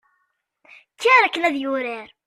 [0.95, 2.07] kker akken ad yurar